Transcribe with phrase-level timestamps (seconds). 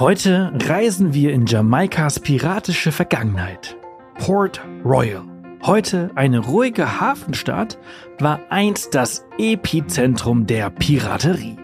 [0.00, 3.76] Heute reisen wir in Jamaikas piratische Vergangenheit.
[4.14, 5.24] Port Royal.
[5.62, 7.76] Heute eine ruhige Hafenstadt,
[8.18, 11.58] war einst das Epizentrum der Piraterie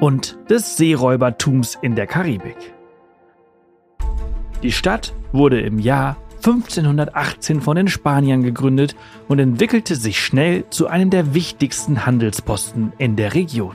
[0.00, 2.56] und des Seeräubertums in der Karibik.
[4.62, 8.96] Die Stadt wurde im Jahr 1518 von den Spaniern gegründet
[9.28, 13.74] und entwickelte sich schnell zu einem der wichtigsten Handelsposten in der Region.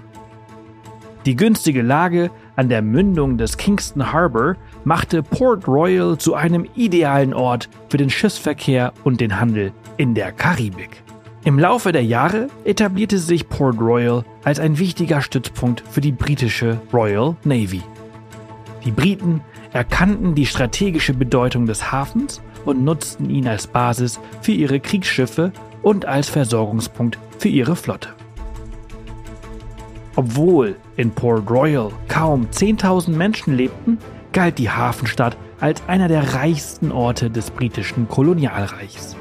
[1.27, 7.33] Die günstige Lage an der Mündung des Kingston Harbor machte Port Royal zu einem idealen
[7.33, 11.03] Ort für den Schiffsverkehr und den Handel in der Karibik.
[11.45, 16.81] Im Laufe der Jahre etablierte sich Port Royal als ein wichtiger Stützpunkt für die britische
[16.91, 17.83] Royal Navy.
[18.83, 24.79] Die Briten erkannten die strategische Bedeutung des Hafens und nutzten ihn als Basis für ihre
[24.79, 25.51] Kriegsschiffe
[25.83, 28.16] und als Versorgungspunkt für ihre Flotte.
[30.17, 33.99] Obwohl in Port Royal kaum 10.000 Menschen lebten,
[34.33, 39.15] galt die Hafenstadt als einer der reichsten Orte des britischen Kolonialreichs.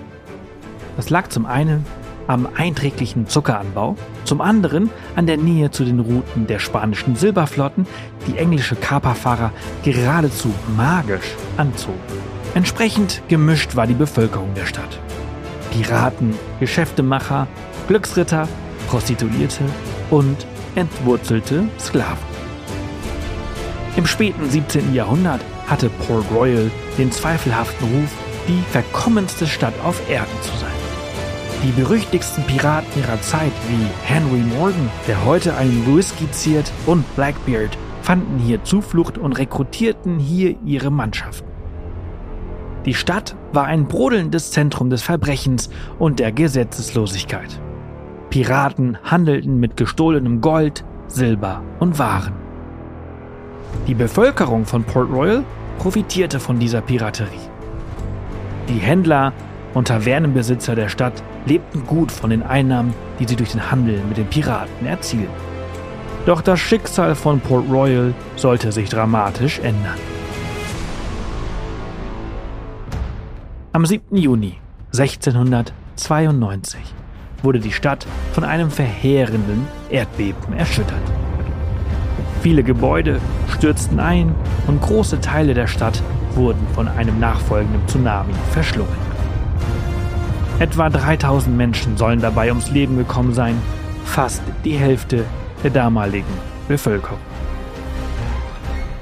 [0.96, 1.84] Das lag zum einen
[2.26, 7.86] am einträglichen Zuckeranbau, zum anderen an der Nähe zu den Routen der spanischen Silberflotten,
[8.26, 9.52] die englische Kaperfahrer
[9.84, 12.00] geradezu magisch anzogen.
[12.54, 14.98] Entsprechend gemischt war die Bevölkerung der Stadt.
[15.72, 17.48] Piraten, Geschäftemacher,
[17.86, 18.48] Glücksritter,
[18.88, 19.64] Prostituierte
[20.10, 22.24] und entwurzelte Sklaven.
[23.96, 24.94] Im späten 17.
[24.94, 28.10] Jahrhundert hatte Port Royal den zweifelhaften Ruf,
[28.46, 30.70] die verkommenste Stadt auf Erden zu sein.
[31.64, 37.76] Die berüchtigsten Piraten ihrer Zeit wie Henry Morgan, der heute einen Whisky ziert, und Blackbeard
[38.02, 41.50] fanden hier Zuflucht und rekrutierten hier ihre Mannschaften.
[42.84, 47.60] Die Stadt war ein brodelndes Zentrum des Verbrechens und der Gesetzeslosigkeit.
[48.30, 52.34] Piraten handelten mit gestohlenem Gold, Silber und Waren.
[53.86, 55.44] Die Bevölkerung von Port Royal
[55.78, 57.50] profitierte von dieser Piraterie.
[58.68, 59.32] Die Händler
[59.74, 64.16] und Tavernenbesitzer der Stadt lebten gut von den Einnahmen, die sie durch den Handel mit
[64.16, 65.30] den Piraten erzielten.
[66.24, 69.98] Doch das Schicksal von Port Royal sollte sich dramatisch ändern.
[73.72, 74.16] Am 7.
[74.16, 74.58] Juni
[74.92, 76.80] 1692
[77.46, 81.00] wurde die Stadt von einem verheerenden Erdbeben erschüttert.
[82.42, 83.20] Viele Gebäude
[83.54, 84.34] stürzten ein
[84.66, 86.02] und große Teile der Stadt
[86.34, 89.06] wurden von einem nachfolgenden Tsunami verschlungen.
[90.58, 93.54] Etwa 3000 Menschen sollen dabei ums Leben gekommen sein,
[94.04, 95.24] fast die Hälfte
[95.62, 96.26] der damaligen
[96.66, 97.20] Bevölkerung.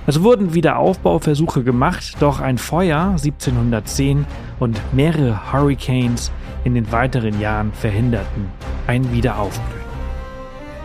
[0.06, 4.26] Es wurden Wiederaufbauversuche gemacht, doch ein Feuer 1710
[4.60, 6.31] und mehrere Hurricanes
[6.65, 8.48] in den weiteren Jahren verhinderten
[8.87, 9.84] ein Wiederaufblühen.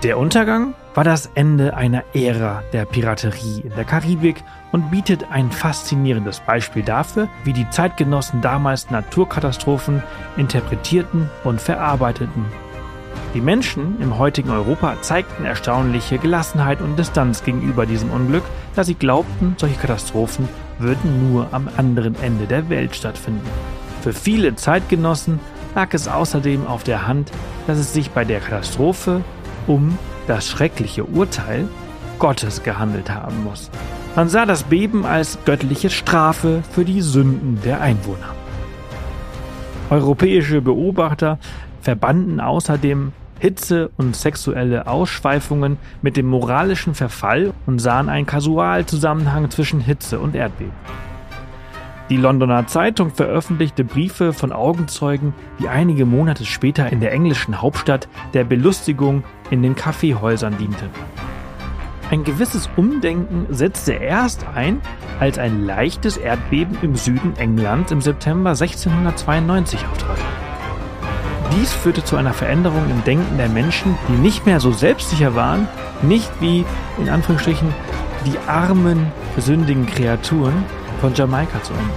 [0.03, 4.41] Der Untergang war das Ende einer Ära der Piraterie in der Karibik
[4.71, 10.01] und bietet ein faszinierendes Beispiel dafür, wie die Zeitgenossen damals Naturkatastrophen
[10.37, 12.45] interpretierten und verarbeiteten.
[13.33, 18.43] Die Menschen im heutigen Europa zeigten erstaunliche Gelassenheit und Distanz gegenüber diesem Unglück,
[18.75, 20.49] da sie glaubten, solche Katastrophen
[20.79, 23.47] würden nur am anderen Ende der Welt stattfinden.
[24.01, 25.39] Für viele Zeitgenossen
[25.75, 27.31] lag es außerdem auf der Hand,
[27.67, 29.21] dass es sich bei der Katastrophe
[29.67, 31.67] um das schreckliche Urteil
[32.17, 33.69] Gottes gehandelt haben muss.
[34.15, 38.33] Man sah das Beben als göttliche Strafe für die Sünden der Einwohner.
[39.89, 41.39] Europäische Beobachter
[41.81, 49.79] verbanden außerdem Hitze und sexuelle Ausschweifungen mit dem moralischen Verfall und sahen einen Kasualzusammenhang zwischen
[49.79, 50.73] Hitze und Erdbeben.
[52.09, 58.09] Die Londoner Zeitung veröffentlichte Briefe von Augenzeugen, die einige Monate später in der englischen Hauptstadt
[58.33, 60.89] der Belustigung in den Kaffeehäusern diente.
[62.09, 64.81] Ein gewisses Umdenken setzte erst ein,
[65.19, 70.17] als ein leichtes Erdbeben im Süden Englands im September 1692 auftrat.
[71.55, 75.67] Dies führte zu einer Veränderung im Denken der Menschen, die nicht mehr so selbstsicher waren,
[76.01, 76.63] nicht wie
[76.99, 77.73] in Anführungsstrichen
[78.25, 79.07] die armen,
[79.37, 80.63] sündigen Kreaturen
[81.01, 81.89] von Jamaika zu enden.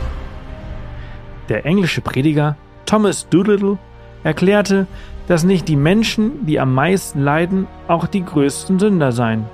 [1.49, 2.57] Der englische Prediger
[2.87, 3.79] Thomas Doolittle
[4.23, 4.87] erklärte,
[5.27, 9.45] dass nicht die Menschen, die am meisten leiden, auch die größten Sünder seien.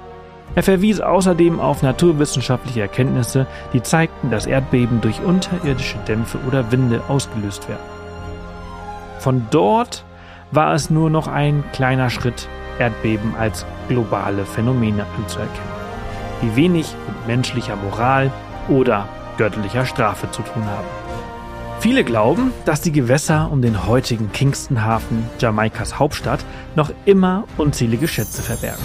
[0.55, 7.03] Er verwies außerdem auf naturwissenschaftliche Erkenntnisse, die zeigten, dass Erdbeben durch unterirdische Dämpfe oder Winde
[7.09, 7.98] ausgelöst werden.
[9.19, 10.05] Von dort
[10.51, 12.49] war es nur noch ein kleiner Schritt,
[12.79, 15.73] Erdbeben als globale Phänomene anzuerkennen,
[16.43, 18.31] die wenig mit menschlicher Moral
[18.69, 20.87] oder göttlicher Strafe zu tun haben.
[21.81, 26.45] Viele glauben, dass die Gewässer um den heutigen Kingston-Hafen, Jamaikas Hauptstadt,
[26.75, 28.83] noch immer unzählige Schätze verbergen.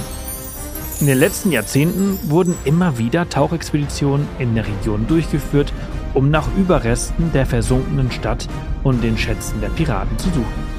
[0.99, 5.73] In den letzten Jahrzehnten wurden immer wieder Tauchexpeditionen in der Region durchgeführt,
[6.13, 8.47] um nach Überresten der versunkenen Stadt
[8.83, 10.73] und den Schätzen der Piraten zu suchen.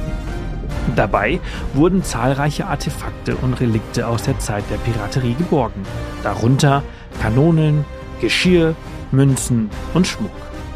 [0.96, 1.40] Dabei
[1.72, 5.82] wurden zahlreiche Artefakte und Relikte aus der Zeit der Piraterie geborgen,
[6.22, 6.82] darunter
[7.20, 7.84] Kanonen,
[8.20, 8.74] Geschirr,
[9.10, 10.30] Münzen und Schmuck.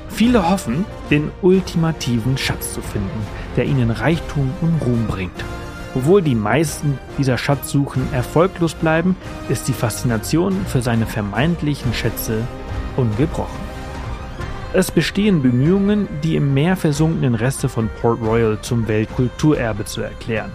[0.09, 3.27] Viele hoffen, den ultimativen Schatz zu finden,
[3.57, 5.45] der ihnen Reichtum und Ruhm bringt.
[5.95, 9.17] Obwohl die meisten dieser Schatzsuchen erfolglos bleiben,
[9.49, 12.43] ist die Faszination für seine vermeintlichen Schätze
[12.97, 13.68] ungebrochen.
[14.79, 20.53] Es bestehen Bemühungen, die im Meer versunkenen Reste von Port Royal zum Weltkulturerbe zu erklären.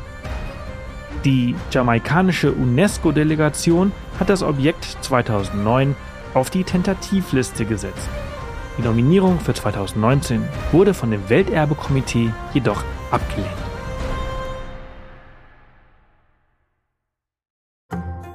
[1.25, 5.97] Die jamaikanische UNESCO-Delegation hat das Objekt 2009
[6.35, 8.07] auf die Tentativliste gesetzt.
[8.77, 12.81] Die Nominierung für 2019 wurde von dem Welterbekomitee jedoch
[13.11, 13.49] abgelehnt.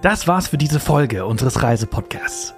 [0.03, 2.58] Das war's für diese Folge unseres Reisepodcasts.